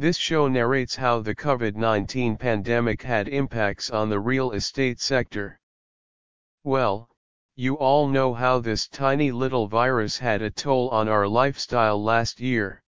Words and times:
This 0.00 0.16
show 0.16 0.46
narrates 0.46 0.94
how 0.94 1.18
the 1.18 1.34
COVID-19 1.34 2.38
pandemic 2.38 3.02
had 3.02 3.26
impacts 3.26 3.90
on 3.90 4.08
the 4.08 4.20
real 4.20 4.52
estate 4.52 5.00
sector. 5.00 5.58
Well, 6.62 7.10
you 7.56 7.74
all 7.74 8.06
know 8.06 8.32
how 8.32 8.60
this 8.60 8.86
tiny 8.86 9.32
little 9.32 9.66
virus 9.66 10.16
had 10.16 10.40
a 10.40 10.52
toll 10.52 10.88
on 10.90 11.08
our 11.08 11.26
lifestyle 11.26 12.00
last 12.00 12.38
year. 12.38 12.84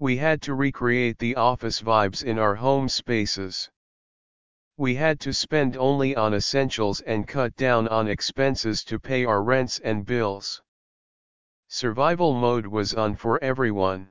We 0.00 0.16
had 0.16 0.42
to 0.42 0.54
recreate 0.54 1.20
the 1.20 1.36
office 1.36 1.80
vibes 1.80 2.24
in 2.24 2.40
our 2.40 2.56
home 2.56 2.88
spaces. 2.88 3.70
We 4.76 4.96
had 4.96 5.20
to 5.20 5.32
spend 5.32 5.76
only 5.76 6.16
on 6.16 6.34
essentials 6.34 7.02
and 7.02 7.28
cut 7.28 7.54
down 7.54 7.86
on 7.86 8.08
expenses 8.08 8.82
to 8.86 8.98
pay 8.98 9.24
our 9.26 9.44
rents 9.44 9.78
and 9.78 10.04
bills. 10.04 10.60
Survival 11.68 12.34
mode 12.34 12.66
was 12.66 12.94
on 12.94 13.14
for 13.14 13.40
everyone. 13.44 14.10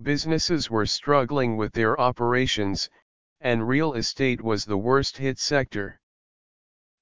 Businesses 0.00 0.70
were 0.70 0.86
struggling 0.86 1.56
with 1.56 1.72
their 1.72 2.00
operations, 2.00 2.88
and 3.40 3.66
real 3.66 3.94
estate 3.94 4.40
was 4.40 4.64
the 4.64 4.78
worst 4.78 5.16
hit 5.16 5.40
sector. 5.40 6.00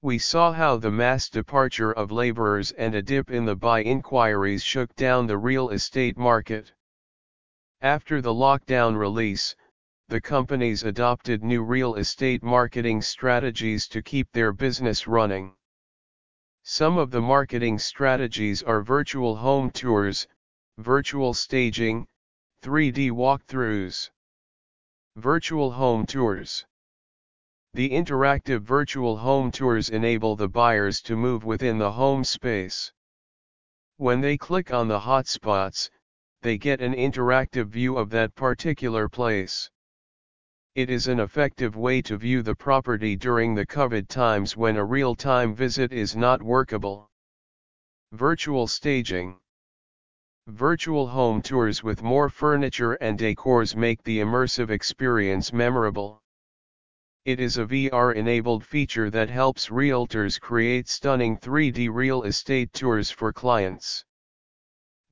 We 0.01 0.19
saw 0.19 0.53
how 0.53 0.79
the 0.79 0.91
mass 0.91 1.29
departure 1.29 1.93
of 1.93 2.11
laborers 2.11 2.73
and 2.73 2.95
a 2.95 3.03
dip 3.03 3.31
in 3.31 3.45
the 3.45 3.55
buy 3.55 3.83
inquiries 3.83 4.63
shook 4.63 4.95
down 4.95 5.27
the 5.27 5.37
real 5.37 5.71
estate 5.71 6.17
market. 6.17 6.73
After 7.83 8.23
the 8.23 8.33
lockdown 8.33 8.97
release, 8.97 9.55
the 10.09 10.21
companies 10.21 10.83
adopted 10.83 11.45
new 11.45 11.63
real 11.63 11.97
estate 11.97 12.43
marketing 12.43 13.03
strategies 13.03 13.89
to 13.89 14.01
keep 14.01 14.33
their 14.33 14.53
business 14.53 15.07
running. 15.07 15.55
Some 16.63 16.97
of 16.97 17.11
the 17.11 17.21
marketing 17.21 17.79
strategies 17.79 18.63
are 18.63 18.83
virtual 18.83 19.37
home 19.37 19.71
tours, 19.71 20.27
virtual 20.79 21.35
staging, 21.35 22.07
3D 22.63 23.11
walkthroughs, 23.11 24.11
virtual 25.17 25.71
home 25.71 26.05
tours. 26.05 26.67
The 27.75 27.91
interactive 27.91 28.63
virtual 28.63 29.17
home 29.17 29.51
tours 29.51 29.91
enable 29.91 30.37
the 30.37 30.49
buyers 30.49 31.01
to 31.03 31.17
move 31.17 31.45
within 31.45 31.79
the 31.79 31.93
home 31.93 32.25
space. 32.25 32.93
When 33.99 34.21
they 34.21 34.37
click 34.37 34.73
on 34.73 34.89
the 34.89 35.01
hotspots, 35.01 35.91
they 36.43 36.59
get 36.59 36.81
an 36.81 36.95
interactive 36.95 37.69
view 37.69 37.97
of 37.97 38.11
that 38.11 38.35
particular 38.35 39.09
place. 39.09 39.71
It 40.75 40.91
is 40.91 41.09
an 41.09 41.21
effective 41.21 41.77
way 41.77 42.03
to 42.03 42.19
view 42.19 42.43
the 42.43 42.55
property 42.55 43.17
during 43.17 43.55
the 43.55 43.67
COVID 43.67 44.09
times 44.09 44.57
when 44.57 44.77
a 44.77 44.85
real-time 44.85 45.55
visit 45.55 45.93
is 45.93 46.15
not 46.15 46.43
workable. 46.43 47.11
Virtual 48.13 48.67
staging. 48.67 49.39
Virtual 50.49 51.09
home 51.09 51.43
tours 51.43 51.83
with 51.83 52.05
more 52.05 52.29
furniture 52.29 52.93
and 52.93 53.19
decors 53.19 53.75
make 53.75 54.01
the 54.05 54.21
immersive 54.21 54.71
experience 54.71 55.53
memorable. 55.53 56.23
It 57.25 57.41
is 57.41 57.59
a 57.59 57.65
VR-enabled 57.67 58.65
feature 58.65 59.11
that 59.11 59.29
helps 59.29 59.71
realtors 59.71 60.41
create 60.41 60.87
stunning 60.87 61.37
3D 61.37 61.93
real 61.93 62.23
estate 62.23 62.73
tours 62.73 63.11
for 63.11 63.33
clients. 63.33 64.05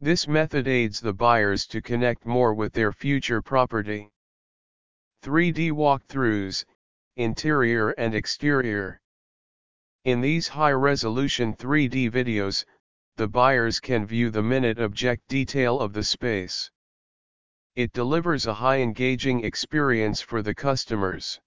This 0.01 0.29
method 0.29 0.69
aids 0.69 1.01
the 1.01 1.13
buyers 1.13 1.67
to 1.67 1.83
connect 1.83 2.25
more 2.25 2.55
with 2.55 2.73
their 2.73 2.93
future 2.93 3.43
property. 3.43 4.13
3D 5.25 5.73
walkthroughs, 5.73 6.65
interior 7.17 7.91
and 7.91 8.15
exterior. 8.15 9.01
In 10.05 10.21
these 10.21 10.47
high-resolution 10.47 11.57
3D 11.57 12.13
videos, 12.13 12.65
the 13.17 13.29
buyers 13.29 13.81
can 13.81 14.07
view 14.07 14.31
the 14.31 14.43
minute 14.43 14.79
object 14.79 15.27
detail 15.29 15.81
of 15.81 15.93
the 15.93 16.03
space. 16.03 16.71
It 17.77 17.93
delivers 17.93 18.47
a 18.47 18.55
high 18.55 18.81
engaging 18.81 19.45
experience 19.45 20.21
for 20.21 20.43
the 20.43 20.55
customers. 20.55 21.41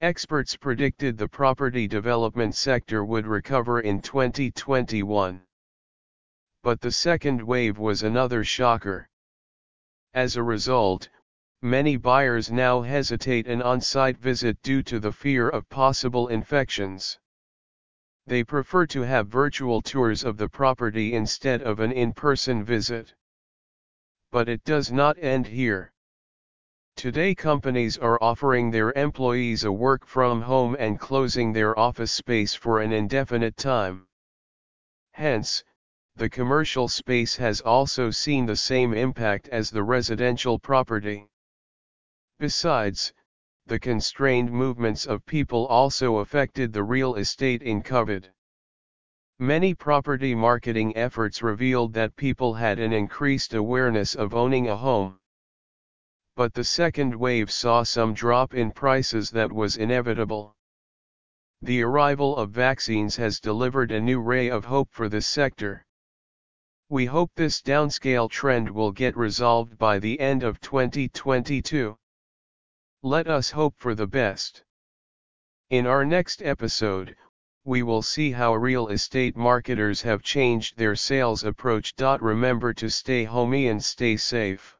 Experts 0.00 0.56
predicted 0.56 1.18
the 1.18 1.28
property 1.28 1.88
development 1.88 2.54
sector 2.54 3.04
would 3.04 3.26
recover 3.26 3.80
in 3.80 4.00
2021. 4.00 5.42
But 6.62 6.80
the 6.80 6.92
second 6.92 7.42
wave 7.42 7.78
was 7.78 8.02
another 8.02 8.44
shocker. 8.44 9.08
As 10.14 10.36
a 10.36 10.42
result, 10.42 11.08
Many 11.62 11.96
buyers 11.96 12.52
now 12.52 12.82
hesitate 12.82 13.48
an 13.48 13.62
on-site 13.62 14.16
visit 14.16 14.62
due 14.62 14.80
to 14.84 15.00
the 15.00 15.10
fear 15.10 15.48
of 15.48 15.68
possible 15.68 16.28
infections. 16.28 17.18
They 18.28 18.44
prefer 18.44 18.84
to 18.88 19.00
have 19.00 19.28
virtual 19.28 19.80
tours 19.80 20.22
of 20.22 20.36
the 20.36 20.50
property 20.50 21.14
instead 21.14 21.62
of 21.62 21.80
an 21.80 21.92
in-person 21.92 22.62
visit. 22.62 23.14
But 24.30 24.50
it 24.50 24.64
does 24.64 24.92
not 24.92 25.16
end 25.18 25.46
here. 25.46 25.94
Today 26.94 27.34
companies 27.34 27.96
are 27.96 28.22
offering 28.22 28.70
their 28.70 28.92
employees 28.92 29.64
a 29.64 29.72
work 29.72 30.06
from 30.06 30.42
home 30.42 30.76
and 30.78 31.00
closing 31.00 31.54
their 31.54 31.78
office 31.78 32.12
space 32.12 32.54
for 32.54 32.80
an 32.80 32.92
indefinite 32.92 33.56
time. 33.56 34.06
Hence, 35.12 35.64
the 36.14 36.28
commercial 36.28 36.86
space 36.86 37.34
has 37.36 37.62
also 37.62 38.10
seen 38.10 38.44
the 38.44 38.56
same 38.56 38.92
impact 38.92 39.48
as 39.48 39.70
the 39.70 39.82
residential 39.82 40.58
property. 40.58 41.30
Besides, 42.38 43.14
the 43.68 43.78
constrained 43.78 44.50
movements 44.50 45.04
of 45.04 45.26
people 45.26 45.66
also 45.66 46.16
affected 46.16 46.72
the 46.72 46.82
real 46.82 47.16
estate 47.16 47.62
in 47.62 47.82
COVID. 47.82 48.24
Many 49.38 49.74
property 49.74 50.34
marketing 50.34 50.96
efforts 50.96 51.42
revealed 51.42 51.92
that 51.92 52.16
people 52.16 52.54
had 52.54 52.78
an 52.78 52.94
increased 52.94 53.52
awareness 53.52 54.14
of 54.14 54.34
owning 54.34 54.68
a 54.68 54.76
home. 54.76 55.20
But 56.34 56.54
the 56.54 56.64
second 56.64 57.14
wave 57.14 57.50
saw 57.50 57.82
some 57.82 58.14
drop 58.14 58.54
in 58.54 58.72
prices 58.72 59.30
that 59.32 59.52
was 59.52 59.76
inevitable. 59.76 60.56
The 61.60 61.82
arrival 61.82 62.36
of 62.36 62.50
vaccines 62.50 63.16
has 63.16 63.38
delivered 63.38 63.92
a 63.92 64.00
new 64.00 64.18
ray 64.18 64.48
of 64.48 64.64
hope 64.64 64.88
for 64.92 65.08
this 65.08 65.26
sector. 65.26 65.84
We 66.88 67.04
hope 67.04 67.32
this 67.34 67.60
downscale 67.60 68.30
trend 68.30 68.70
will 68.70 68.92
get 68.92 69.14
resolved 69.14 69.76
by 69.76 69.98
the 69.98 70.18
end 70.20 70.42
of 70.42 70.58
2022. 70.60 71.98
Let 73.02 73.28
us 73.28 73.50
hope 73.50 73.74
for 73.76 73.94
the 73.94 74.06
best. 74.06 74.64
In 75.70 75.86
our 75.86 76.04
next 76.04 76.42
episode, 76.42 77.14
we 77.64 77.82
will 77.82 78.02
see 78.02 78.32
how 78.32 78.54
real 78.54 78.88
estate 78.88 79.36
marketers 79.36 80.02
have 80.02 80.22
changed 80.22 80.78
their 80.78 80.96
sales 80.96 81.44
approach. 81.44 81.94
Remember 81.98 82.72
to 82.72 82.88
stay 82.88 83.24
homey 83.24 83.68
and 83.68 83.84
stay 83.84 84.16
safe. 84.16 84.77